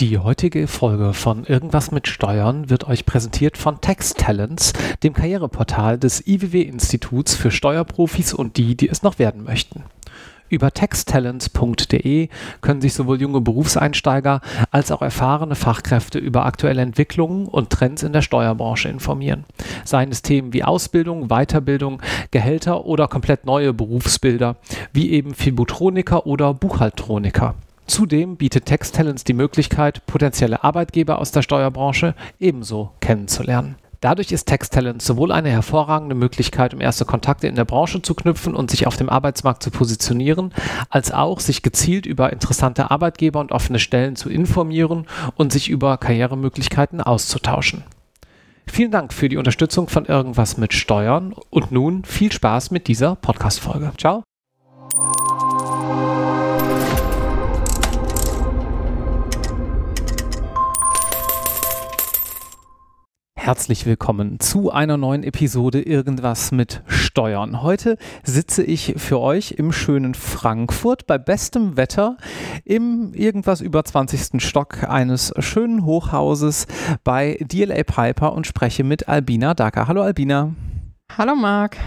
[0.00, 5.98] Die heutige Folge von Irgendwas mit Steuern wird euch präsentiert von Tax Talents, dem Karriereportal
[5.98, 9.84] des IWW-Instituts für Steuerprofis und die, die es noch werden möchten.
[10.48, 12.30] Über taxtalents.de
[12.62, 14.40] können sich sowohl junge Berufseinsteiger
[14.70, 19.44] als auch erfahrene Fachkräfte über aktuelle Entwicklungen und Trends in der Steuerbranche informieren.
[19.84, 24.56] Seien es Themen wie Ausbildung, Weiterbildung, Gehälter oder komplett neue Berufsbilder,
[24.94, 27.54] wie eben Fibutroniker oder Buchhaltroniker.
[27.90, 33.74] Zudem bietet Texttalents die Möglichkeit, potenzielle Arbeitgeber aus der Steuerbranche ebenso kennenzulernen.
[34.00, 38.54] Dadurch ist Texttalent sowohl eine hervorragende Möglichkeit, um erste Kontakte in der Branche zu knüpfen
[38.54, 40.54] und sich auf dem Arbeitsmarkt zu positionieren,
[40.88, 45.98] als auch sich gezielt über interessante Arbeitgeber und offene Stellen zu informieren und sich über
[45.98, 47.82] Karrieremöglichkeiten auszutauschen.
[48.68, 53.16] Vielen Dank für die Unterstützung von Irgendwas mit Steuern und nun viel Spaß mit dieser
[53.16, 53.90] Podcast-Folge.
[53.98, 54.22] Ciao!
[63.42, 67.62] Herzlich willkommen zu einer neuen Episode Irgendwas mit Steuern.
[67.62, 72.18] Heute sitze ich für euch im schönen Frankfurt bei bestem Wetter
[72.66, 74.42] im irgendwas über 20.
[74.44, 76.66] Stock eines schönen Hochhauses
[77.02, 79.88] bei DLA Piper und spreche mit Albina Dacker.
[79.88, 80.54] Hallo Albina.
[81.16, 81.78] Hallo Marc.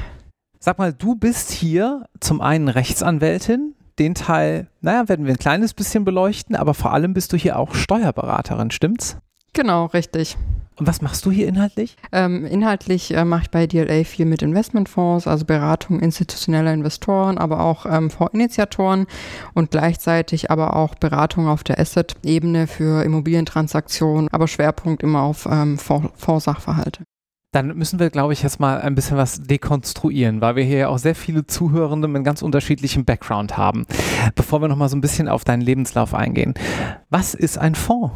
[0.60, 5.76] Sag mal, du bist hier zum einen Rechtsanwältin, den Teil, naja, werden wir ein kleines
[5.76, 9.18] bisschen beleuchten, aber vor allem bist du hier auch Steuerberaterin, stimmt's?
[9.54, 10.36] Genau, richtig.
[10.76, 11.98] Und was machst du hier inhaltlich?
[12.12, 17.62] Ähm, inhaltlich äh, mache ich bei DLA viel mit Investmentfonds, also Beratung institutioneller Investoren, aber
[17.62, 19.06] auch ähm, Fondsinitiatoren
[19.54, 25.78] und gleichzeitig aber auch Beratung auf der Asset-Ebene für Immobilientransaktionen, aber Schwerpunkt immer auf ähm,
[25.78, 27.04] Fondssachverhalte.
[27.54, 30.88] Dann müssen wir, glaube ich, jetzt mal ein bisschen was dekonstruieren, weil wir hier ja
[30.88, 33.86] auch sehr viele Zuhörende mit ganz unterschiedlichem Background haben.
[34.34, 36.56] Bevor wir nochmal so ein bisschen auf deinen Lebenslauf eingehen.
[37.12, 38.12] Was ist ein Fonds?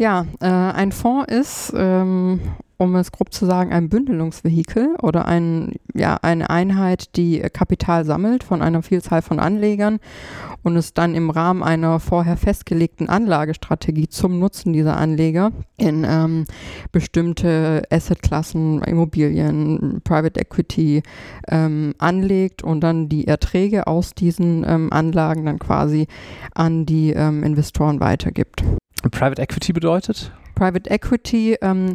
[0.00, 2.40] Ja, äh, ein Fonds ist, ähm,
[2.78, 8.42] um es grob zu sagen, ein Bündelungsvehikel oder ein, ja, eine Einheit, die Kapital sammelt
[8.42, 9.98] von einer Vielzahl von Anlegern
[10.62, 16.46] und es dann im Rahmen einer vorher festgelegten Anlagestrategie zum Nutzen dieser Anleger in ähm,
[16.92, 21.02] bestimmte Assetklassen, Immobilien, Private Equity
[21.46, 26.06] ähm, anlegt und dann die Erträge aus diesen ähm, Anlagen dann quasi
[26.54, 28.64] an die ähm, Investoren weitergibt.
[29.08, 30.32] Private Equity bedeutet?
[30.54, 31.94] Private Equity ähm,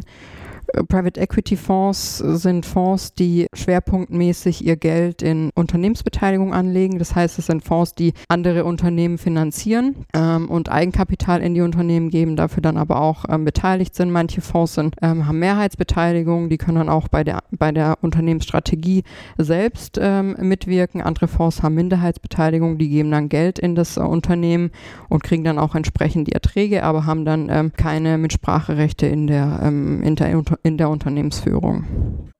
[0.88, 6.98] Private Equity Fonds sind Fonds, die schwerpunktmäßig ihr Geld in Unternehmensbeteiligung anlegen.
[6.98, 12.10] Das heißt, es sind Fonds, die andere Unternehmen finanzieren ähm, und Eigenkapital in die Unternehmen
[12.10, 14.10] geben, dafür dann aber auch ähm, beteiligt sind.
[14.10, 19.04] Manche Fonds sind, ähm, haben Mehrheitsbeteiligung, die können dann auch bei der, bei der Unternehmensstrategie
[19.38, 21.00] selbst ähm, mitwirken.
[21.00, 24.70] Andere Fonds haben Minderheitsbeteiligung, die geben dann Geld in das äh, Unternehmen
[25.08, 29.60] und kriegen dann auch entsprechend die Erträge, aber haben dann ähm, keine Mitspracherechte in der,
[29.62, 30.30] ähm, in der
[30.62, 31.84] in der Unternehmensführung.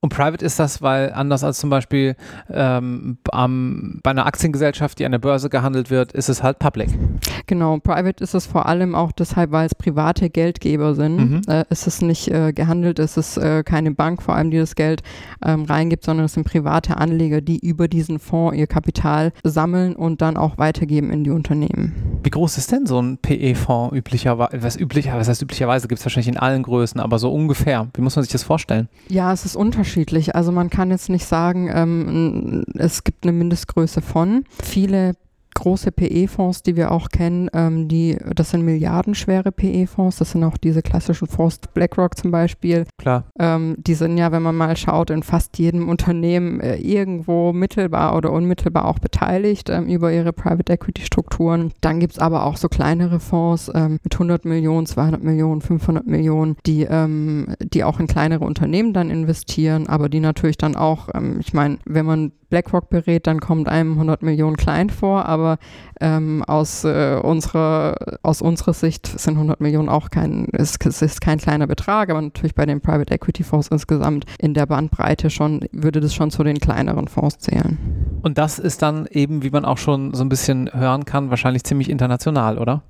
[0.06, 2.14] Und private ist das, weil anders als zum Beispiel
[2.48, 6.90] ähm, am, bei einer Aktiengesellschaft, die an der Börse gehandelt wird, ist es halt public.
[7.46, 11.16] Genau, private ist es vor allem auch deshalb, weil es private Geldgeber sind.
[11.16, 11.40] Mhm.
[11.48, 14.76] Äh, ist es nicht äh, gehandelt, ist es äh, keine Bank vor allem, die das
[14.76, 15.02] Geld
[15.44, 20.22] ähm, reingibt, sondern es sind private Anleger, die über diesen Fonds ihr Kapital sammeln und
[20.22, 22.20] dann auch weitergeben in die Unternehmen.
[22.22, 24.62] Wie groß ist denn so ein PE-Fonds üblicherweise?
[24.62, 25.88] Was, üblicher, was heißt üblicherweise?
[25.88, 27.88] Gibt es wahrscheinlich in allen Größen, aber so ungefähr.
[27.94, 28.88] Wie muss man sich das vorstellen?
[29.08, 30.36] Ja, es ist unterschiedlich.
[30.36, 34.44] Also man kann jetzt nicht sagen, ähm, es gibt eine Mindestgröße von.
[34.62, 35.14] Viele
[35.56, 40.56] große PE-Fonds, die wir auch kennen, ähm, die, das sind milliardenschwere PE-Fonds, das sind auch
[40.56, 42.84] diese klassischen Fonds, BlackRock zum Beispiel.
[42.98, 43.24] Klar.
[43.38, 48.16] Ähm, die sind ja, wenn man mal schaut, in fast jedem Unternehmen äh, irgendwo mittelbar
[48.16, 51.72] oder unmittelbar auch beteiligt ähm, über ihre Private Equity Strukturen.
[51.80, 56.06] Dann gibt es aber auch so kleinere Fonds ähm, mit 100 Millionen, 200 Millionen, 500
[56.06, 61.08] Millionen, die, ähm, die auch in kleinere Unternehmen dann investieren, aber die natürlich dann auch,
[61.14, 65.58] ähm, ich meine, wenn man BlackRock berät, dann kommt einem 100 Millionen klein vor, aber
[66.00, 71.20] ähm, aus, äh, unserer, aus unserer Sicht sind 100 Millionen auch kein, es, es ist
[71.20, 75.66] kein kleiner Betrag, aber natürlich bei den Private Equity Fonds insgesamt in der Bandbreite schon,
[75.72, 77.78] würde das schon zu den kleineren Fonds zählen.
[78.22, 81.64] Und das ist dann eben, wie man auch schon so ein bisschen hören kann, wahrscheinlich
[81.64, 82.82] ziemlich international, oder?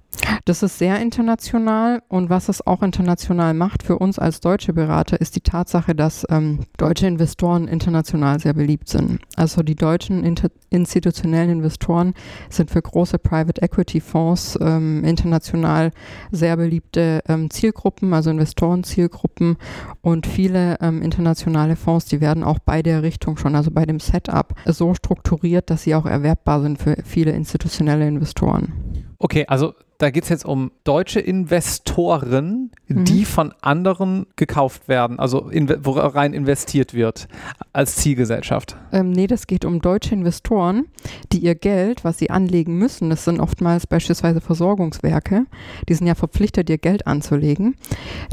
[0.45, 5.21] Das ist sehr international und was es auch international macht für uns als deutsche Berater,
[5.21, 9.21] ist die Tatsache, dass ähm, deutsche Investoren international sehr beliebt sind.
[9.37, 10.25] Also die deutschen
[10.71, 12.15] institutionellen Investoren
[12.51, 15.91] sind für große Private Equity Fonds ähm, international
[16.31, 19.57] sehr beliebte ähm, Zielgruppen, also Investorenzielgruppen
[20.03, 24.01] und viele ähm, internationale Fonds, die werden auch bei der Richtung schon, also bei dem
[24.01, 28.73] Setup, so strukturiert, dass sie auch erwerbbar sind für viele institutionelle Investoren.
[29.19, 33.05] Okay, also da geht es jetzt um deutsche Investoren, mhm.
[33.05, 37.29] die von anderen gekauft werden, also in, rein investiert wird
[37.73, 38.77] als Zielgesellschaft.
[38.93, 40.87] Ähm, nee, das geht um deutsche Investoren,
[41.33, 45.47] die ihr Geld, was sie anlegen müssen, das sind oftmals beispielsweise Versorgungswerke,
[45.89, 47.77] die sind ja verpflichtet, ihr Geld anzulegen,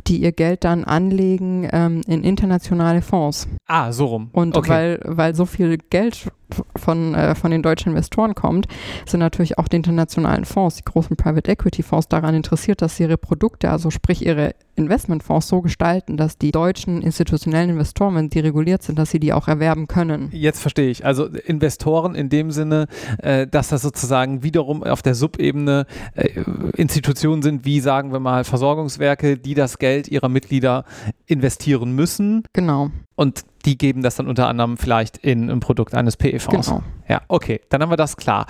[0.08, 3.48] die ihr Geld dann anlegen ähm, in internationale Fonds.
[3.68, 4.30] Ah, so rum.
[4.34, 4.70] Und okay.
[4.70, 6.28] weil, weil so viel Geld
[6.76, 8.68] von, äh, von den deutschen Investoren kommt,
[9.06, 13.04] sind natürlich auch die internationalen Fonds, die großen Private Equity Fonds daran interessiert, dass sie
[13.04, 18.40] ihre Produkte, also sprich ihre Investmentfonds so gestalten, dass die deutschen institutionellen Investoren, wenn die
[18.40, 20.30] reguliert sind, dass sie die auch erwerben können.
[20.32, 21.06] Jetzt verstehe ich.
[21.06, 22.88] Also Investoren in dem Sinne,
[23.20, 25.86] äh, dass das sozusagen wiederum auf der Subebene
[26.16, 26.42] äh,
[26.76, 30.86] Institutionen sind, wie sagen wir mal Versorgungswerke, die das Geld ihrer Mitglieder
[31.28, 32.44] investieren müssen.
[32.54, 32.90] Genau.
[33.16, 36.68] Und die geben das dann unter anderem vielleicht in ein Produkt eines PE-Fonds.
[36.68, 36.84] Genau.
[37.08, 38.46] Ja, okay, dann haben wir das klar.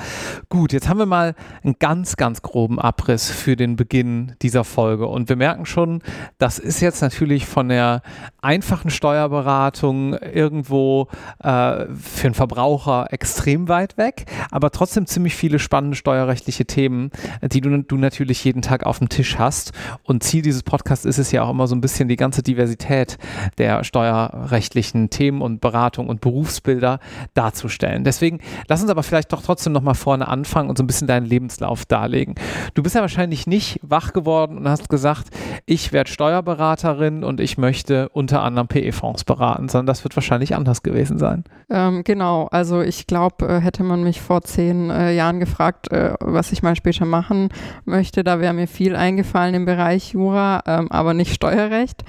[0.49, 1.33] Gut, jetzt haben wir mal
[1.63, 5.07] einen ganz, ganz groben Abriss für den Beginn dieser Folge.
[5.07, 6.03] Und wir merken schon,
[6.37, 8.03] das ist jetzt natürlich von der
[8.41, 11.07] einfachen Steuerberatung irgendwo
[11.39, 17.09] äh, für einen Verbraucher extrem weit weg, aber trotzdem ziemlich viele spannende steuerrechtliche Themen,
[17.41, 19.71] die du, du natürlich jeden Tag auf dem Tisch hast.
[20.03, 23.17] Und Ziel dieses Podcasts ist es ja auch immer so ein bisschen die ganze Diversität
[23.57, 26.99] der steuerrechtlichen Themen und Beratung und Berufsbilder
[27.33, 28.03] darzustellen.
[28.03, 31.25] Deswegen lass uns aber vielleicht doch trotzdem nochmal vorne anfangen und so ein bisschen deinen
[31.25, 32.35] Lebenslauf darlegen.
[32.73, 35.29] Du bist ja wahrscheinlich nicht wach geworden und hast gesagt,
[35.65, 40.83] ich werde Steuerberaterin und ich möchte unter anderem PE-Fonds beraten, sondern das wird wahrscheinlich anders
[40.83, 41.43] gewesen sein.
[41.69, 46.13] Ähm, genau, also ich glaube, äh, hätte man mich vor zehn äh, Jahren gefragt, äh,
[46.19, 47.49] was ich mal später machen
[47.85, 52.03] möchte, da wäre mir viel eingefallen im Bereich Jura, ähm, aber nicht Steuerrecht.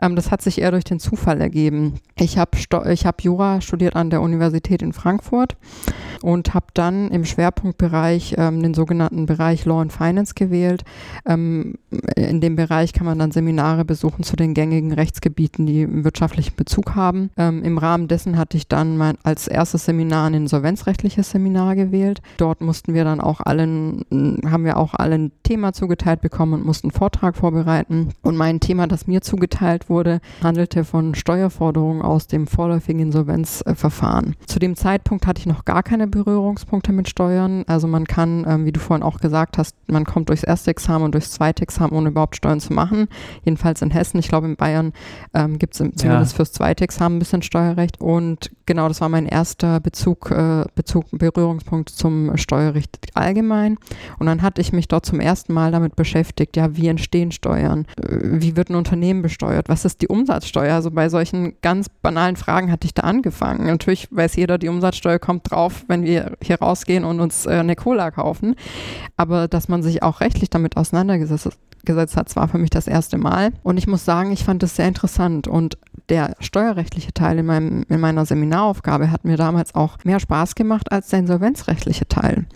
[0.00, 1.94] Ähm, das hat sich eher durch den Zufall ergeben.
[2.18, 5.56] Ich habe hab Jura studiert an der Universität in Frankfurt
[6.22, 10.84] und habe dann im Schwerpunktbereich ähm, den sogenannten Bereich Law and Finance gewählt.
[11.26, 11.74] Ähm,
[12.16, 16.94] in dem Bereich kann man dann Seminare besuchen zu den gängigen Rechtsgebieten, die wirtschaftlichen Bezug
[16.94, 17.30] haben.
[17.36, 22.22] Ähm, Im Rahmen dessen hatte ich dann mein, als erstes Seminar ein insolvenzrechtliches Seminar gewählt.
[22.38, 24.04] Dort mussten wir dann auch allen,
[24.46, 28.10] haben wir auch allen Thema zugeteilt bekommen und mussten einen Vortrag vorbereiten.
[28.22, 34.36] Und mein Thema, das mir zugeteilt wurde, handelte von Steuerforderungen aus dem vorläufigen Insolvenzverfahren.
[34.46, 37.64] Zu dem Zeitpunkt hatte ich noch gar keine Berührungspunkte mit Steuern.
[37.66, 41.04] Also man kann, ähm, wie du vorhin auch gesagt hast, man kommt durchs erste Examen
[41.04, 43.08] und durchs zweite Examen, ohne überhaupt Steuern zu machen.
[43.44, 44.18] Jedenfalls in Hessen.
[44.18, 44.92] Ich glaube, in Bayern
[45.34, 46.36] ähm, gibt es zumindest ja.
[46.36, 48.00] fürs zweite Examen ein bisschen Steuerrecht.
[48.00, 53.78] Und genau, das war mein erster Bezug, äh, Bezug, Berührungspunkt zum Steuerrecht allgemein.
[54.18, 57.86] Und dann hatte ich mich dort zum ersten Mal damit beschäftigt, ja, wie entstehen Steuern?
[58.00, 59.68] Äh, wie wird ein Unternehmen besteuert?
[59.68, 60.74] Was ist die Umsatzsteuer?
[60.74, 63.66] Also bei solchen ganz banalen Fragen hatte ich da angefangen.
[63.66, 67.76] Natürlich weiß jeder, die Umsatzsteuer kommt drauf, wenn wir hier rausgehen und uns äh, eine
[67.76, 68.54] Cola kaufen.
[69.16, 73.18] Aber dass man sich auch rechtlich damit auseinandergesetzt gesetzt hat, war für mich das erste
[73.18, 73.52] Mal.
[73.62, 75.46] Und ich muss sagen, ich fand es sehr interessant.
[75.46, 75.78] Und
[76.08, 80.92] der steuerrechtliche Teil in, meinem, in meiner Seminaraufgabe hat mir damals auch mehr Spaß gemacht
[80.92, 82.46] als der insolvenzrechtliche Teil.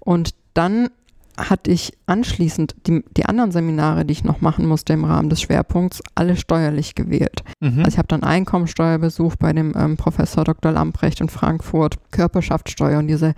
[0.00, 0.88] Und dann
[1.38, 5.40] hatte ich anschließend die, die anderen Seminare, die ich noch machen musste im Rahmen des
[5.40, 7.44] Schwerpunkts, alle steuerlich gewählt.
[7.60, 7.78] Mhm.
[7.78, 10.72] Also ich habe dann Einkommensteuer besucht bei dem ähm, Professor Dr.
[10.72, 13.34] Lamprecht in Frankfurt, Körperschaftssteuer und diese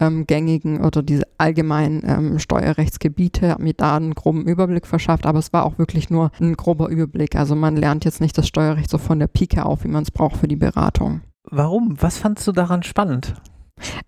[0.00, 5.38] ähm, gängigen oder diese allgemeinen ähm, Steuerrechtsgebiete, habe mir da einen groben Überblick verschafft, aber
[5.38, 7.36] es war auch wirklich nur ein grober Überblick.
[7.36, 10.10] Also man lernt jetzt nicht das Steuerrecht so von der Pike auf, wie man es
[10.10, 11.20] braucht für die Beratung.
[11.50, 11.96] Warum?
[12.00, 13.34] Was fandst du daran spannend?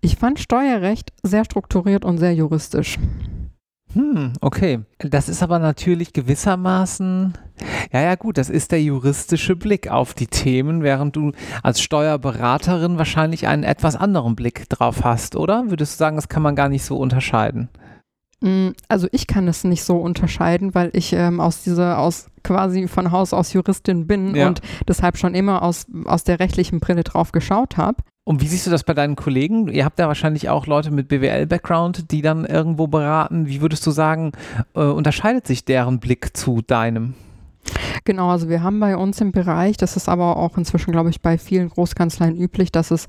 [0.01, 2.97] Ich fand Steuerrecht sehr strukturiert und sehr juristisch.
[3.93, 4.79] Hm, okay.
[4.99, 7.33] Das ist aber natürlich gewissermaßen,
[7.91, 11.31] ja, ja, gut, das ist der juristische Blick auf die Themen, während du
[11.63, 15.69] als Steuerberaterin wahrscheinlich einen etwas anderen Blick drauf hast, oder?
[15.69, 17.69] Würdest du sagen, das kann man gar nicht so unterscheiden?
[18.43, 22.87] Hm, also ich kann es nicht so unterscheiden, weil ich ähm, aus dieser, aus quasi
[22.87, 24.47] von Haus aus Juristin bin ja.
[24.47, 28.03] und deshalb schon immer aus, aus der rechtlichen Brille drauf geschaut habe.
[28.23, 29.69] Und wie siehst du das bei deinen Kollegen?
[29.69, 33.47] Ihr habt ja wahrscheinlich auch Leute mit BWL-Background, die dann irgendwo beraten.
[33.47, 34.33] Wie würdest du sagen,
[34.75, 37.13] äh, unterscheidet sich deren Blick zu deinem?
[38.05, 41.21] Genau, also wir haben bei uns im Bereich, das ist aber auch inzwischen, glaube ich,
[41.21, 43.07] bei vielen Großkanzleien üblich, dass es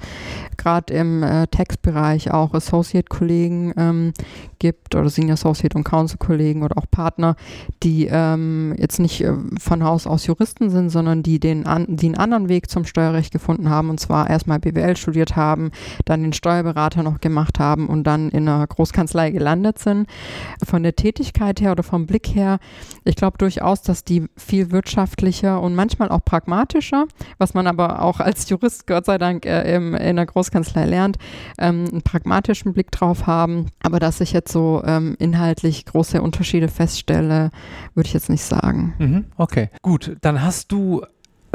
[0.56, 4.12] gerade im äh, Textbereich auch Associate-Kollegen ähm,
[4.58, 7.36] gibt oder Senior Associate und Counsel-Kollegen oder auch Partner,
[7.82, 12.06] die ähm, jetzt nicht äh, von Haus aus Juristen sind, sondern die den an, die
[12.06, 15.70] einen anderen Weg zum Steuerrecht gefunden haben und zwar erstmal BWL studiert haben,
[16.04, 20.08] dann den Steuerberater noch gemacht haben und dann in einer Großkanzlei gelandet sind.
[20.64, 22.58] Von der Tätigkeit her oder vom Blick her,
[23.04, 28.20] ich glaube durchaus, dass die viel wirtschaftlicher und manchmal auch pragmatischer, was man aber auch
[28.20, 31.18] als Jurist Gott sei Dank äh, im, in der Großkanzlei lernt,
[31.58, 33.66] ähm, einen pragmatischen Blick drauf haben.
[33.82, 37.50] Aber dass ich jetzt so ähm, inhaltlich große Unterschiede feststelle,
[37.94, 38.94] würde ich jetzt nicht sagen.
[38.98, 40.16] Mhm, okay, gut.
[40.22, 41.02] Dann hast du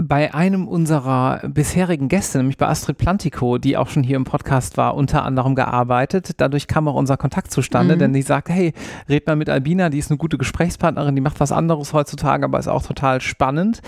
[0.07, 4.75] bei einem unserer bisherigen Gäste, nämlich bei Astrid Plantico, die auch schon hier im Podcast
[4.75, 6.31] war, unter anderem gearbeitet.
[6.37, 7.99] Dadurch kam auch unser Kontakt zustande, mhm.
[7.99, 8.73] denn die sagte, hey,
[9.07, 12.59] red mal mit Albina, die ist eine gute Gesprächspartnerin, die macht was anderes heutzutage, aber
[12.59, 13.81] ist auch total spannend.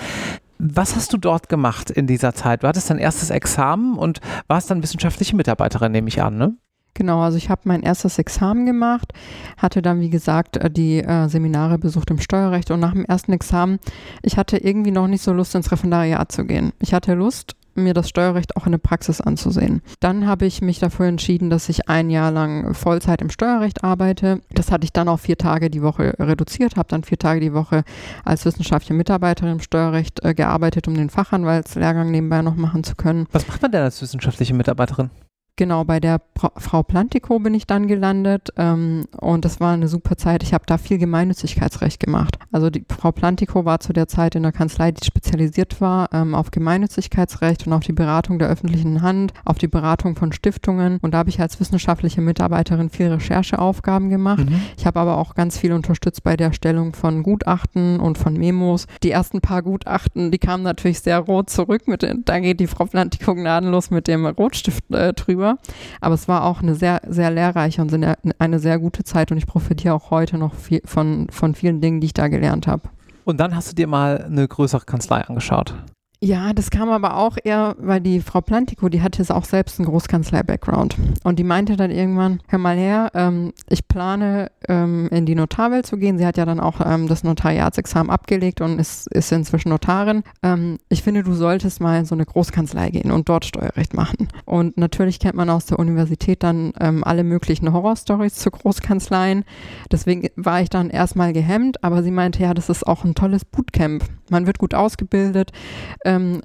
[0.58, 2.64] Was hast du dort gemacht in dieser Zeit?
[2.64, 6.56] Du hattest dein erstes Examen und warst dann wissenschaftliche Mitarbeiterin, nehme ich an, ne?
[6.96, 9.12] Genau, also ich habe mein erstes Examen gemacht,
[9.58, 13.34] hatte dann, wie gesagt, äh, die äh, Seminare besucht im Steuerrecht und nach dem ersten
[13.34, 13.80] Examen,
[14.24, 16.72] ich hatte irgendwie noch nicht so Lust, ins Referendariat zu gehen.
[16.80, 19.82] Ich hatte Lust, mir das Steuerrecht auch in der Praxis anzusehen.
[20.00, 24.42] Dann habe ich mich dafür entschieden, dass ich ein Jahr lang Vollzeit im Steuerrecht arbeite.
[24.52, 27.54] Das hatte ich dann auf vier Tage die Woche reduziert, habe dann vier Tage die
[27.54, 27.84] Woche
[28.24, 33.28] als wissenschaftliche Mitarbeiterin im Steuerrecht äh, gearbeitet, um den Fachanwaltslehrgang nebenbei noch machen zu können.
[33.34, 35.10] Was macht man denn als wissenschaftliche Mitarbeiterin?
[35.58, 39.88] Genau, bei der pra Frau Plantico bin ich dann gelandet ähm, und das war eine
[39.88, 40.44] super Zeit.
[40.44, 42.38] Ich habe da viel Gemeinnützigkeitsrecht gemacht.
[42.52, 46.36] Also die Frau Plantico war zu der Zeit in der Kanzlei, die spezialisiert war ähm,
[46.36, 51.14] auf Gemeinnützigkeitsrecht und auf die Beratung der öffentlichen Hand, auf die Beratung von Stiftungen und
[51.14, 54.50] da habe ich als wissenschaftliche Mitarbeiterin viel Rechercheaufgaben gemacht.
[54.50, 54.60] Mhm.
[54.78, 58.88] Ich habe aber auch ganz viel unterstützt bei der Stellung von Gutachten und von Memos.
[59.04, 61.88] Die ersten paar Gutachten, die kamen natürlich sehr rot zurück.
[61.88, 65.58] Mit, da geht die Frau Plantico gnadenlos mit dem Rotstift äh, drüber drüber.
[66.02, 67.94] Aber es war auch eine sehr, sehr lehrreiche und
[68.40, 72.02] eine sehr gute Zeit und ich profitiere auch heute noch viel von, von vielen Dingen,
[72.02, 72.84] die ich da gelernt habe.
[73.24, 75.74] Und dann hast du dir mal eine größere Kanzlei angeschaut.
[76.22, 79.80] Ja, das kam aber auch eher, weil die Frau Plantico, die hatte jetzt auch selbst
[79.80, 80.96] einen Großkanzlei-Background.
[81.24, 85.86] Und die meinte dann irgendwann, hör mal her, ähm, ich plane ähm, in die Notarwelt
[85.86, 86.18] zu gehen.
[86.18, 90.24] Sie hat ja dann auch ähm, das Notariatsexamen abgelegt und ist, ist inzwischen Notarin.
[90.42, 94.30] Ähm, ich finde, du solltest mal in so eine Großkanzlei gehen und dort Steuerrecht machen.
[94.46, 99.44] Und natürlich kennt man aus der Universität dann ähm, alle möglichen Horrorstories zu Großkanzleien.
[99.92, 103.44] Deswegen war ich dann erstmal gehemmt, aber sie meinte, ja, das ist auch ein tolles
[103.44, 104.06] Bootcamp.
[104.30, 105.52] Man wird gut ausgebildet
[106.06, 106.42] ähm,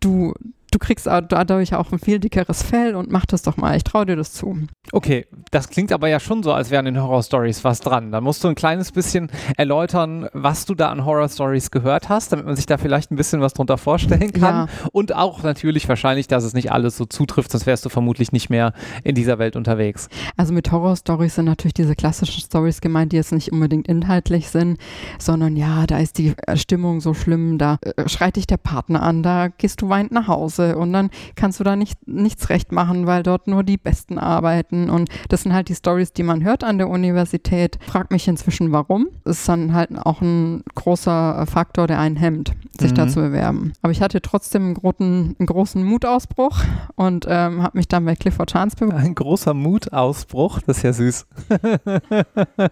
[0.00, 0.34] du,
[0.74, 3.76] du kriegst dadurch auch ein viel dickeres Fell und mach das doch mal.
[3.76, 4.58] Ich traue dir das zu.
[4.92, 8.10] Okay, das klingt aber ja schon so, als wären in Horror-Stories was dran.
[8.10, 12.46] Da musst du ein kleines bisschen erläutern, was du da an Horror-Stories gehört hast, damit
[12.46, 14.66] man sich da vielleicht ein bisschen was drunter vorstellen kann.
[14.66, 14.88] Ja.
[14.92, 18.50] Und auch natürlich wahrscheinlich, dass es nicht alles so zutrifft, sonst wärst du vermutlich nicht
[18.50, 18.72] mehr
[19.04, 20.08] in dieser Welt unterwegs.
[20.36, 24.78] Also mit Horror-Stories sind natürlich diese klassischen Stories gemeint, die jetzt nicht unbedingt inhaltlich sind,
[25.18, 29.22] sondern ja, da ist die Stimmung so schlimm, da äh, schreit dich der Partner an,
[29.22, 32.72] da gehst du weinend nach Hause Hause und dann kannst du da nicht, nichts recht
[32.72, 34.90] machen, weil dort nur die Besten arbeiten.
[34.90, 37.78] Und das sind halt die Stories, die man hört an der Universität.
[37.86, 39.08] Frag mich inzwischen, warum.
[39.24, 42.96] Das ist dann halt auch ein großer Faktor, der einen hemmt, sich mhm.
[42.96, 43.72] da zu bewerben.
[43.82, 46.62] Aber ich hatte trotzdem einen großen, einen großen Mutausbruch
[46.96, 48.98] und ähm, habe mich dann bei Clifford Chance beworben.
[48.98, 51.26] Ein großer Mutausbruch, das ist ja süß.
[51.48, 52.70] habe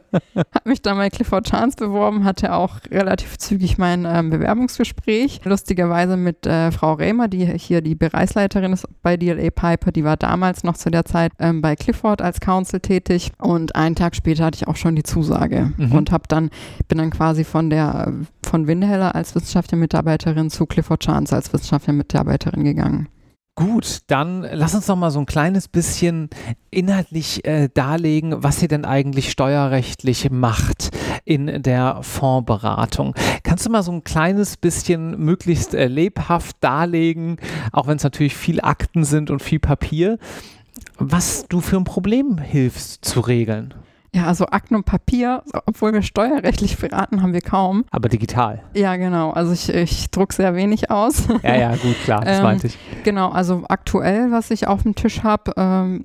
[0.65, 5.41] mich dann bei Clifford Chance beworben, hatte auch relativ zügig mein ähm, Bewerbungsgespräch.
[5.45, 10.17] Lustigerweise mit äh, Frau Rehmer, die hier die Bereichsleiterin ist bei DLA Piper, die war
[10.17, 14.47] damals noch zu der Zeit ähm, bei Clifford als Counsel tätig und einen Tag später
[14.47, 15.93] hatte ich auch schon die Zusage mhm.
[15.93, 16.51] und habe dann
[16.89, 18.13] bin dann quasi von der
[18.45, 23.09] von Windheller als wissenschaftliche Mitarbeiterin zu Clifford Chance als wissenschaftliche Mitarbeiterin gegangen.
[23.55, 26.31] Gut, dann lass uns noch mal so ein kleines bisschen
[26.71, 30.89] inhaltlich äh, darlegen, was ihr denn eigentlich steuerrechtlich macht
[31.25, 33.15] in der Fondsberatung.
[33.43, 37.37] Kannst du mal so ein kleines bisschen möglichst äh, lebhaft darlegen,
[37.73, 40.19] auch wenn es natürlich viel Akten sind und viel Papier,
[40.99, 43.75] was du für ein Problem hilfst zu regeln?
[44.15, 47.87] Ja, also Akten und Papier, obwohl wir steuerrechtlich beraten, haben wir kaum.
[47.91, 48.63] Aber digital.
[48.75, 49.31] Ja, genau.
[49.31, 51.29] Also ich, ich druck sehr wenig aus.
[51.43, 52.79] Ja, ja, gut, klar, das ähm, meinte ich.
[53.05, 56.05] Genau, also aktuell, was ich auf dem Tisch habe, ähm,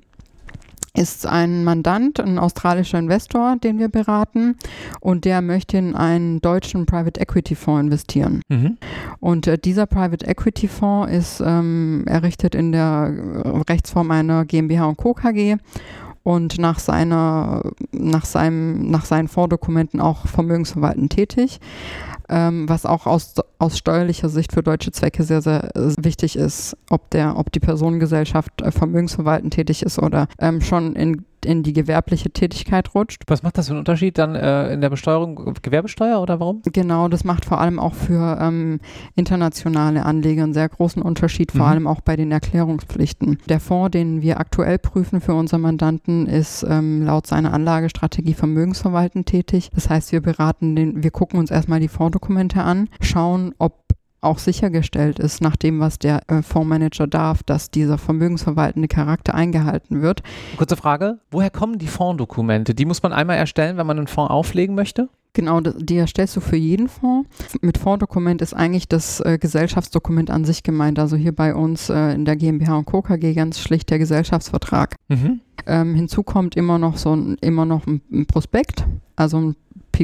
[0.98, 4.56] ist ein Mandant, ein australischer Investor, den wir beraten
[5.00, 8.42] und der möchte in einen deutschen Private Equity Fonds investieren.
[8.48, 8.76] Mhm.
[9.20, 13.12] Und äh, dieser Private Equity Fonds ist ähm, errichtet in der
[13.68, 15.14] Rechtsform einer GmbH und Co.
[15.14, 15.56] KG
[16.22, 21.60] und nach seiner, nach seinem, nach seinen Vordokumenten auch vermögensverwaltend tätig,
[22.28, 27.10] ähm, was auch aus, aus steuerlicher Sicht für deutsche Zwecke sehr, sehr wichtig ist, ob
[27.10, 32.30] der, ob die Personengesellschaft äh, vermögensverwaltend tätig ist oder ähm, schon in in die gewerbliche
[32.30, 33.22] Tätigkeit rutscht.
[33.26, 35.54] Was macht das für einen Unterschied dann äh, in der Besteuerung?
[35.62, 36.60] Gewerbesteuer oder warum?
[36.70, 38.80] Genau, das macht vor allem auch für ähm,
[39.16, 41.72] internationale Anleger einen sehr großen Unterschied, vor mhm.
[41.72, 43.38] allem auch bei den Erklärungspflichten.
[43.48, 49.26] Der Fonds, den wir aktuell prüfen für unsere Mandanten, ist ähm, laut seiner Anlagestrategie vermögensverwaltend
[49.26, 49.70] tätig.
[49.74, 53.87] Das heißt, wir beraten den, wir gucken uns erstmal die Fondsdokumente an, schauen, ob
[54.20, 60.02] auch sichergestellt ist, nach dem, was der äh, Fondsmanager darf, dass dieser vermögensverwaltende Charakter eingehalten
[60.02, 60.22] wird.
[60.56, 62.74] Kurze Frage, woher kommen die Fondsdokumente?
[62.74, 65.08] Die muss man einmal erstellen, wenn man einen Fonds auflegen möchte?
[65.34, 67.28] Genau, die erstellst du für jeden Fonds.
[67.60, 70.98] Mit Fondsdokument ist eigentlich das äh, Gesellschaftsdokument an sich gemeint.
[70.98, 73.02] Also hier bei uns äh, in der GmbH und Co.
[73.02, 74.96] KG ganz schlicht der Gesellschaftsvertrag.
[75.08, 75.40] Mhm.
[75.66, 79.56] Ähm, hinzu kommt immer noch so ein, immer noch ein, ein Prospekt, also ein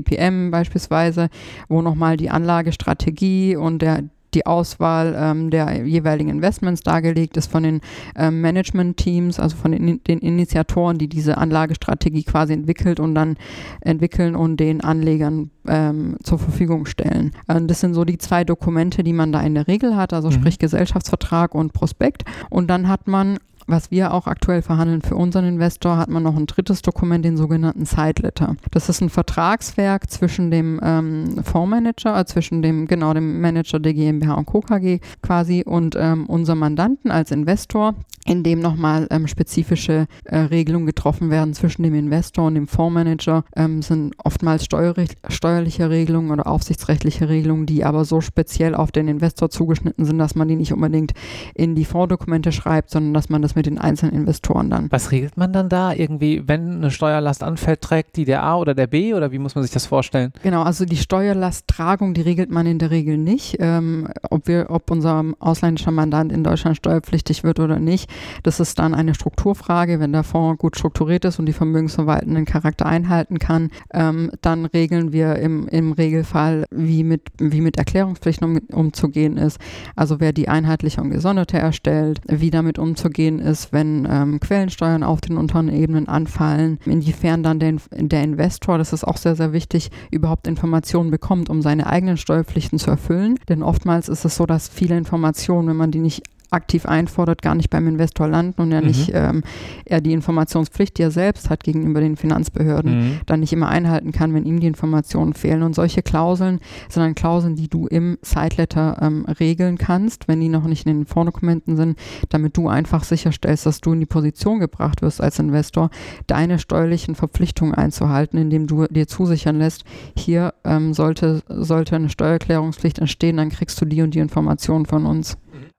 [0.03, 1.29] PPM beispielsweise,
[1.69, 4.03] wo nochmal die Anlagestrategie und der,
[4.35, 7.81] die Auswahl ähm, der jeweiligen Investments dargelegt ist von den
[8.17, 13.37] ähm, Management-Teams, also von den, den, Initiatoren, die diese Anlagestrategie quasi entwickelt und dann
[13.81, 17.33] entwickeln und den Anlegern ähm, zur Verfügung stellen.
[17.49, 20.29] Ähm, das sind so die zwei Dokumente, die man da in der Regel hat, also
[20.29, 20.33] mhm.
[20.33, 22.25] sprich Gesellschaftsvertrag und Prospekt.
[22.51, 26.37] Und dann hat man was wir auch aktuell verhandeln für unseren Investor, hat man noch
[26.37, 28.57] ein drittes Dokument, den sogenannten Side Letter.
[28.71, 33.95] Das ist ein Vertragswerk zwischen dem ähm, Fondsmanager, äh, zwischen dem, genau, dem Manager der
[33.95, 34.61] GmbH und Co.
[34.61, 37.95] KG quasi und ähm, unserem Mandanten als Investor,
[38.27, 43.45] in dem nochmal ähm, spezifische äh, Regelungen getroffen werden zwischen dem Investor und dem Fondsmanager.
[43.55, 49.51] Ähm, sind oftmals steuerliche Regelungen oder aufsichtsrechtliche Regelungen, die aber so speziell auf den Investor
[49.51, 51.13] zugeschnitten sind, dass man die nicht unbedingt
[51.55, 54.91] in die Fondsdokumente schreibt, sondern dass man das mit den einzelnen Investoren dann.
[54.91, 55.93] Was regelt man dann da?
[55.93, 59.55] Irgendwie, wenn eine Steuerlast anfällt, trägt die der A oder der B oder wie muss
[59.55, 60.33] man sich das vorstellen?
[60.43, 63.57] Genau, also die Steuerlasttragung, die regelt man in der Regel nicht.
[63.61, 68.11] Ähm, ob wir, ob unser ausländischer Mandant in Deutschland steuerpflichtig wird oder nicht,
[68.43, 70.01] das ist dann eine Strukturfrage.
[70.01, 75.13] Wenn der Fonds gut strukturiert ist und die vermögensverwaltenden Charakter einhalten kann, ähm, dann regeln
[75.13, 79.59] wir im, im Regelfall, wie mit, wie mit Erklärungspflichten um, umzugehen ist.
[79.97, 85.21] Also wer die einheitliche und gesonderte erstellt, wie damit umzugehen ist, wenn ähm, Quellensteuern auf
[85.21, 89.91] den unteren Ebenen anfallen, inwiefern dann der, der Investor, das ist auch sehr, sehr wichtig,
[90.11, 93.39] überhaupt Informationen bekommt, um seine eigenen Steuerpflichten zu erfüllen.
[93.49, 97.55] Denn oftmals ist es so, dass viele Informationen, wenn man die nicht aktiv einfordert, gar
[97.55, 98.87] nicht beim Investor landen und er mhm.
[98.87, 99.43] nicht ähm,
[99.85, 103.21] er die Informationspflicht, die er selbst hat gegenüber den Finanzbehörden, mhm.
[103.27, 105.63] dann nicht immer einhalten kann, wenn ihm die Informationen fehlen.
[105.63, 110.49] Und solche Klauseln sind dann Klauseln, die du im Sideletter ähm, regeln kannst, wenn die
[110.49, 114.61] noch nicht in den Vordokumenten sind, damit du einfach sicherstellst, dass du in die Position
[114.61, 115.91] gebracht wirst als Investor,
[116.27, 119.85] deine steuerlichen Verpflichtungen einzuhalten, indem du dir zusichern lässt,
[120.17, 125.07] hier ähm, sollte, sollte eine Steuererklärungspflicht entstehen, dann kriegst du die und die Informationen von
[125.07, 125.37] uns.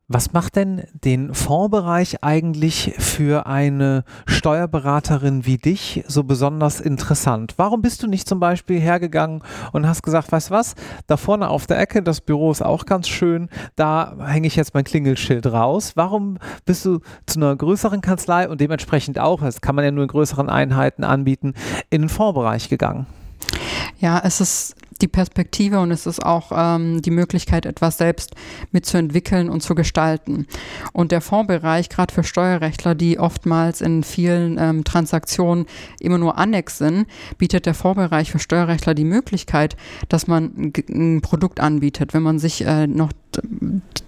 [0.07, 7.55] Was macht denn den Fondsbereich eigentlich für eine Steuerberaterin wie dich so besonders interessant?
[7.57, 9.41] Warum bist du nicht zum Beispiel hergegangen
[9.73, 10.75] und hast gesagt, weißt was,
[11.07, 14.75] da vorne auf der Ecke, das Büro ist auch ganz schön, da hänge ich jetzt
[14.75, 15.93] mein Klingelschild raus.
[15.95, 20.03] Warum bist du zu einer größeren Kanzlei und dementsprechend auch, das kann man ja nur
[20.03, 21.55] in größeren Einheiten anbieten,
[21.89, 23.07] in den Fondsbereich gegangen?
[23.99, 28.33] Ja, es ist die Perspektive und es ist auch ähm, die Möglichkeit, etwas selbst
[28.71, 30.47] mitzuentwickeln und zu gestalten.
[30.93, 35.65] Und der Fondsbereich, gerade für Steuerrechtler, die oftmals in vielen ähm, Transaktionen
[35.99, 39.75] immer nur Annex sind, bietet der Fondsbereich für Steuerrechtler die Möglichkeit,
[40.07, 43.11] dass man ein, Produkt anbietet, wenn man sich äh, noch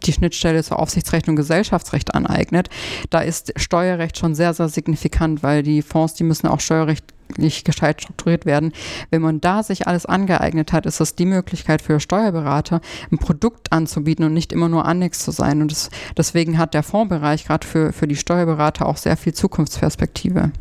[0.04, 2.70] die Schnittstelle zur Aufsichtsrecht und Gesellschaftsrecht aneignet.
[3.10, 7.04] Da ist Steuerrecht schon sehr, sehr signifikant, weil die Fonds, die müssen auch Steuerrecht
[7.38, 8.72] nicht gescheit strukturiert werden.
[9.10, 13.72] Wenn man da sich alles angeeignet hat, ist das die Möglichkeit für Steuerberater, ein Produkt
[13.72, 15.62] anzubieten und nicht immer nur Annex zu sein.
[15.62, 20.52] Und das, deswegen hat der Fondsbereich gerade für, für die Steuerberater auch sehr viel Zukunftsperspektive.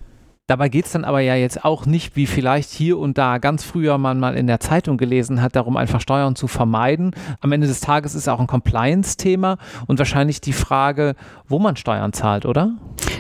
[0.49, 3.65] Dabei geht es dann aber ja jetzt auch nicht, wie vielleicht hier und da ganz
[3.65, 7.17] früher man mal in der Zeitung gelesen hat, darum einfach Steuern zu vermeiden.
[7.41, 11.17] Am Ende des Tages ist auch ein Compliance-Thema und wahrscheinlich die Frage,
[11.49, 12.77] wo man Steuern zahlt, oder?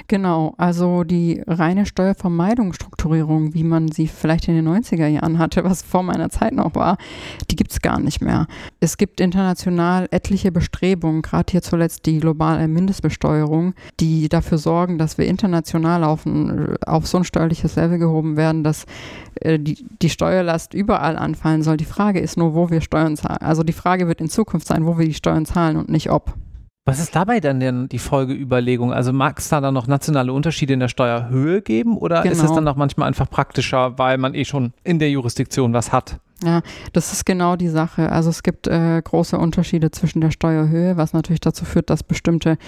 [0.07, 5.83] Genau, also die reine Steuervermeidungsstrukturierung, wie man sie vielleicht in den 90er Jahren hatte, was
[5.83, 6.97] vor meiner Zeit noch war,
[7.51, 8.47] die gibt es gar nicht mehr.
[8.79, 15.17] Es gibt international etliche Bestrebungen, gerade hier zuletzt die globale Mindestbesteuerung, die dafür sorgen, dass
[15.17, 18.85] wir international auf, ein, auf so ein steuerliches Level gehoben werden, dass
[19.41, 21.79] äh, die, die Steuerlast überall anfallen soll.
[21.79, 23.39] Die Frage ist nur, wo wir Steuern zahlen.
[23.41, 26.35] Also die Frage wird in Zukunft sein, wo wir die Steuern zahlen und nicht ob.
[26.85, 28.93] Was ist dabei dann denn die Folgeüberlegung?
[28.93, 32.33] Also mag es da dann noch nationale Unterschiede in der Steuerhöhe geben oder genau.
[32.33, 35.93] ist es dann auch manchmal einfach praktischer, weil man eh schon in der Jurisdiktion was
[35.93, 36.21] hat?
[36.45, 36.61] Ja,
[36.93, 38.13] das ist genau die Sache.
[38.13, 42.59] Also es gibt äh, große Unterschiede zwischen der Steuerhöhe, was natürlich dazu führt, dass bestimmte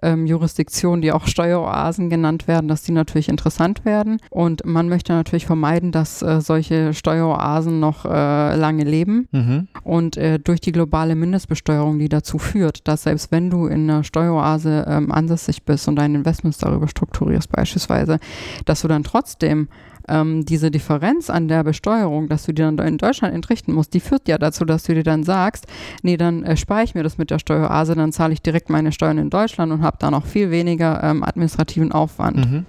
[0.00, 4.18] ähm, Jurisdiktionen, die auch Steueroasen genannt werden, dass die natürlich interessant werden.
[4.30, 9.26] Und man möchte natürlich vermeiden, dass äh, solche Steueroasen noch äh, lange leben.
[9.32, 9.68] Mhm.
[9.82, 14.04] Und äh, durch die globale Mindestbesteuerung, die dazu führt, dass selbst wenn du in einer
[14.04, 18.20] Steueroase ähm, ansässig bist und deine Investments darüber strukturierst beispielsweise,
[18.66, 19.66] dass du dann trotzdem
[20.08, 24.00] ähm, diese Differenz an der Besteuerung, dass du die dann in Deutschland entrichten musst, die
[24.00, 25.66] führt ja dazu, dass du dir dann sagst,
[26.02, 28.92] nee, dann äh, spare ich mir das mit der Steueroase, dann zahle ich direkt meine
[28.92, 32.36] Steuern in Deutschland und habe da noch viel weniger ähm, administrativen Aufwand.
[32.36, 32.66] Mhm.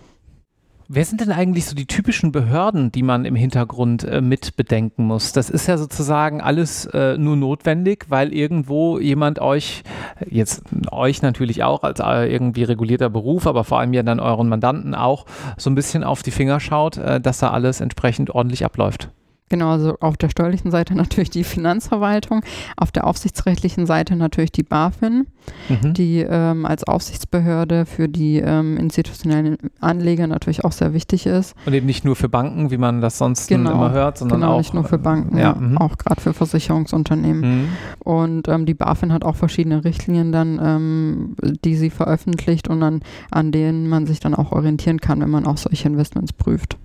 [0.90, 5.04] Wer sind denn eigentlich so die typischen Behörden, die man im Hintergrund äh, mit bedenken
[5.04, 5.34] muss?
[5.34, 9.84] Das ist ja sozusagen alles äh, nur notwendig, weil irgendwo jemand euch,
[10.30, 14.48] jetzt euch natürlich auch als äh, irgendwie regulierter Beruf, aber vor allem ja dann euren
[14.48, 15.26] Mandanten auch
[15.58, 19.10] so ein bisschen auf die Finger schaut, äh, dass da alles entsprechend ordentlich abläuft.
[19.50, 22.42] Genau, also auf der steuerlichen Seite natürlich die Finanzverwaltung,
[22.76, 25.28] auf der aufsichtsrechtlichen Seite natürlich die BaFin,
[25.70, 25.94] mhm.
[25.94, 31.56] die ähm, als Aufsichtsbehörde für die ähm, institutionellen Anleger natürlich auch sehr wichtig ist.
[31.66, 34.54] Und eben nicht nur für Banken, wie man das sonst genau, immer hört, sondern genau,
[34.54, 34.58] auch.
[34.58, 35.78] nicht nur für Banken, ja, mhm.
[35.78, 37.42] auch gerade für Versicherungsunternehmen.
[37.42, 37.70] Mhm.
[38.00, 43.02] Und ähm, die BaFin hat auch verschiedene Richtlinien dann, ähm, die sie veröffentlicht und an,
[43.32, 46.78] an denen man sich dann auch orientieren kann, wenn man auch solche Investments prüft.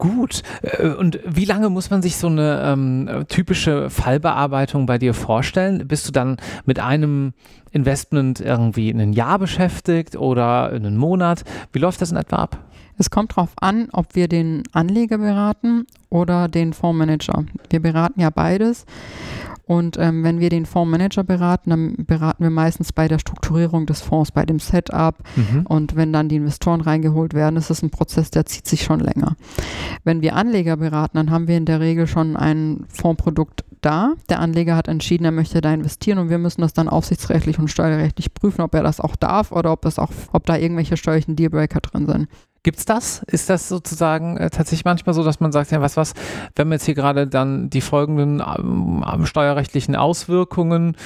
[0.00, 0.42] Gut.
[0.62, 5.86] Äh, und wie lange muss man sich so eine ähm, typische Fallbearbeitung bei dir vorstellen?
[5.86, 7.34] Bist du dann mit einem
[7.70, 11.44] Investment irgendwie ein Jahr beschäftigt oder einen Monat?
[11.72, 12.58] Wie läuft das in etwa ab?
[12.96, 17.44] Es kommt darauf an, ob wir den Anleger beraten oder den Fondsmanager.
[17.68, 18.86] Wir beraten ja beides.
[19.70, 24.00] Und ähm, wenn wir den Fondsmanager beraten, dann beraten wir meistens bei der Strukturierung des
[24.00, 25.18] Fonds, bei dem Setup.
[25.36, 25.64] Mhm.
[25.64, 28.98] Und wenn dann die Investoren reingeholt werden, ist es ein Prozess, der zieht sich schon
[28.98, 29.36] länger.
[30.02, 34.14] Wenn wir Anleger beraten, dann haben wir in der Regel schon ein Fondsprodukt da.
[34.28, 37.68] Der Anleger hat entschieden, er möchte da investieren und wir müssen das dann aufsichtsrechtlich und
[37.68, 41.36] steuerrechtlich prüfen, ob er das auch darf oder ob, es auch, ob da irgendwelche steuerlichen
[41.36, 42.28] Dealbreaker drin sind.
[42.62, 43.22] Gibt's das?
[43.26, 46.12] Ist das sozusagen äh, tatsächlich manchmal so, dass man sagt, ja, was, was,
[46.56, 50.96] wenn wir jetzt hier gerade dann die folgenden ähm, steuerrechtlichen Auswirkungen,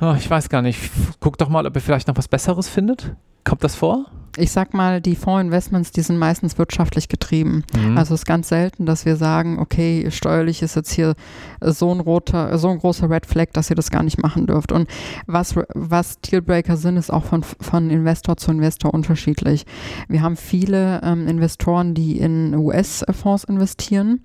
[0.00, 0.90] oh, ich weiß gar nicht,
[1.20, 3.14] guckt doch mal, ob ihr vielleicht noch was Besseres findet?
[3.44, 4.06] Kommt das vor?
[4.36, 7.64] Ich sag mal, die Fondsinvestments, die sind meistens wirtschaftlich getrieben.
[7.74, 7.96] Mhm.
[7.96, 11.14] Also es ist ganz selten, dass wir sagen, okay, steuerlich ist jetzt hier
[11.60, 14.72] so ein roter, so ein großer Red Flag, dass ihr das gar nicht machen dürft.
[14.72, 14.88] Und
[15.26, 19.66] was, was Dealbreaker sind, ist auch von, von Investor zu Investor unterschiedlich.
[20.08, 24.20] Wir haben viele ähm, Investoren, die in US-Fonds investieren.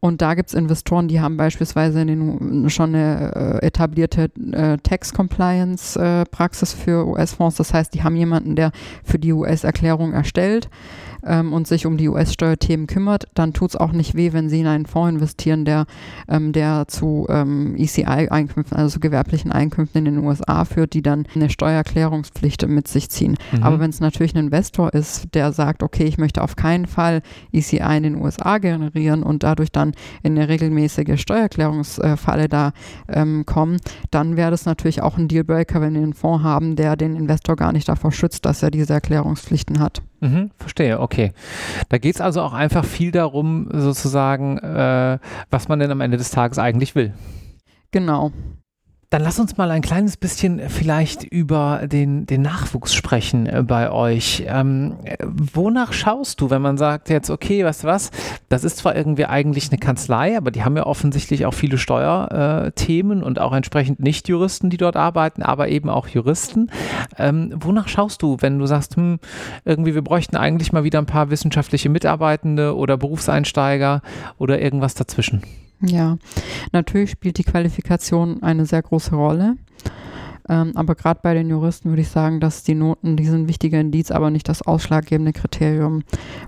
[0.00, 4.78] Und da gibt es Investoren, die haben beispielsweise in den, schon eine äh, etablierte äh,
[4.78, 7.56] Tax-Compliance-Praxis äh, für US-Fonds.
[7.56, 8.70] Das heißt, die haben jemanden, der
[9.02, 10.68] für die US-Erklärung erstellt
[11.24, 14.60] ähm, und sich um die US-Steuerthemen kümmert, dann tut es auch nicht weh, wenn Sie
[14.60, 15.86] in einen Fonds investieren, der,
[16.28, 21.50] ähm, der zu ähm, ECI-Einkünften, also gewerblichen Einkünften in den USA führt, die dann eine
[21.50, 23.36] Steuererklärungspflicht mit sich ziehen.
[23.52, 23.62] Mhm.
[23.62, 27.22] Aber wenn es natürlich ein Investor ist, der sagt, okay, ich möchte auf keinen Fall
[27.52, 32.72] ECI in den USA generieren und dadurch dann in eine regelmäßige Steuererklärungsfalle da
[33.08, 33.78] ähm, kommen,
[34.10, 37.56] dann wäre das natürlich auch ein Dealbreaker, wenn wir einen Fonds haben, der den Investor
[37.56, 40.02] gar nicht davor schützt, dass er diese Erklärungspflichten hat.
[40.24, 41.32] Mhm, verstehe, okay.
[41.90, 45.18] Da geht es also auch einfach viel darum, sozusagen, äh,
[45.50, 47.12] was man denn am Ende des Tages eigentlich will.
[47.90, 48.32] Genau.
[49.14, 53.92] Dann lass uns mal ein kleines bisschen vielleicht über den, den Nachwuchs sprechen äh, bei
[53.92, 54.42] euch.
[54.48, 58.10] Ähm, wonach schaust du, wenn man sagt jetzt, okay, weißt du was,
[58.48, 63.22] das ist zwar irgendwie eigentlich eine Kanzlei, aber die haben ja offensichtlich auch viele Steuerthemen
[63.22, 66.72] und auch entsprechend Nicht-Juristen, die dort arbeiten, aber eben auch Juristen.
[67.16, 69.20] Ähm, wonach schaust du, wenn du sagst, hm,
[69.64, 74.02] irgendwie wir bräuchten eigentlich mal wieder ein paar wissenschaftliche Mitarbeitende oder Berufseinsteiger
[74.38, 75.42] oder irgendwas dazwischen?
[75.80, 76.16] Ja,
[76.72, 79.56] natürlich spielt die Qualifikation eine sehr große Rolle.
[80.48, 83.80] Ähm, aber gerade bei den Juristen würde ich sagen, dass die Noten, die sind wichtiger
[83.80, 86.02] Indiz, aber nicht das ausschlaggebende Kriterium.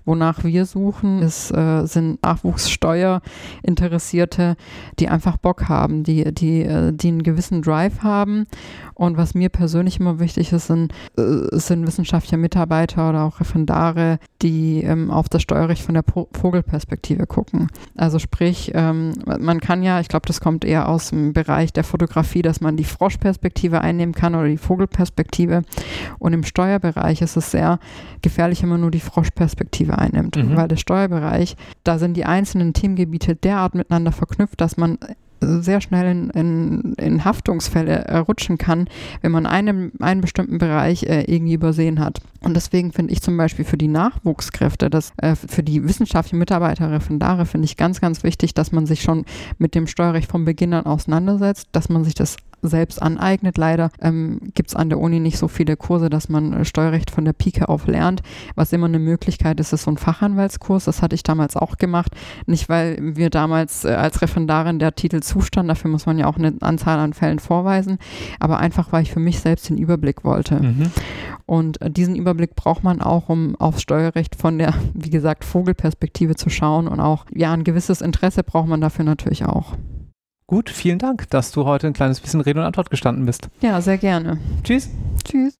[0.04, 4.56] Wonach wir suchen, ist, äh, sind Nachwuchssteuerinteressierte,
[4.98, 8.46] die einfach Bock haben, die, die, äh, die einen gewissen Drive haben.
[8.94, 14.18] Und was mir persönlich immer wichtig ist, sind, äh, sind wissenschaftliche Mitarbeiter oder auch Referendare,
[14.42, 17.68] die ähm, auf das Steuerrecht von der po Vogelperspektive gucken.
[17.96, 21.84] Also sprich, ähm, man kann ja, ich glaube, das kommt eher aus dem Bereich der
[21.84, 25.62] Fotografie, dass man die Froschperspektive einnehmen kann oder die Vogelperspektive.
[26.18, 27.78] Und im Steuerbereich ist es sehr
[28.22, 30.56] gefährlich, wenn man nur die Froschperspektive einnimmt, mhm.
[30.56, 34.98] weil der Steuerbereich, da sind die einzelnen Themengebiete derart miteinander verknüpft, dass man
[35.40, 38.88] sehr schnell in, in, in Haftungsfälle äh, rutschen kann,
[39.20, 42.20] wenn man einen, einen bestimmten Bereich äh, irgendwie übersehen hat.
[42.40, 46.90] Und deswegen finde ich zum Beispiel für die Nachwuchskräfte, das, äh, für die wissenschaftlichen Mitarbeiter,
[46.90, 49.24] Referendare, finde ich ganz, ganz wichtig, dass man sich schon
[49.58, 53.58] mit dem Steuerrecht von Beginn an auseinandersetzt, dass man sich das selbst aneignet.
[53.58, 57.10] Leider ähm, gibt es an der Uni nicht so viele Kurse, dass man äh, Steuerrecht
[57.10, 58.22] von der Pike auf lernt.
[58.54, 60.84] Was immer eine Möglichkeit ist, ist so ein Fachanwaltskurs.
[60.84, 62.12] Das hatte ich damals auch gemacht.
[62.46, 66.36] Nicht, weil wir damals äh, als Referendarin der Titel zustand, dafür muss man ja auch
[66.36, 67.98] eine Anzahl an Fällen vorweisen,
[68.40, 70.56] aber einfach, weil ich für mich selbst den Überblick wollte.
[70.62, 70.90] Mhm.
[71.46, 76.34] Und äh, diesen Überblick braucht man auch, um aufs Steuerrecht von der, wie gesagt, Vogelperspektive
[76.34, 79.74] zu schauen und auch, ja, ein gewisses Interesse braucht man dafür natürlich auch.
[80.48, 83.48] Gut, vielen Dank, dass du heute ein kleines bisschen Rede und Antwort gestanden bist.
[83.60, 84.38] Ja, sehr gerne.
[84.62, 84.88] Tschüss.
[85.24, 85.54] Tschüss.